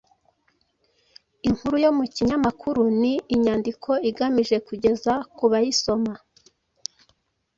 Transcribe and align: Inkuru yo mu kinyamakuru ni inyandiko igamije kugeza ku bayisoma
Inkuru 1.49 1.75
yo 1.83 1.91
mu 1.97 2.03
kinyamakuru 2.15 2.81
ni 3.01 3.13
inyandiko 3.35 3.91
igamije 4.09 4.57
kugeza 4.67 5.13
ku 5.35 5.45
bayisoma 5.51 6.13